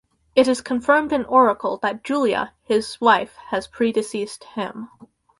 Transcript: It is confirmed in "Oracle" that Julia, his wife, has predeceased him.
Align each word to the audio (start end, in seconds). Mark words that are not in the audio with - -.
It 0.35 0.47
is 0.47 0.61
confirmed 0.61 1.13
in 1.13 1.25
"Oracle" 1.25 1.77
that 1.83 2.03
Julia, 2.03 2.53
his 2.63 2.99
wife, 2.99 3.35
has 3.51 3.67
predeceased 3.67 4.43
him. 4.55 4.89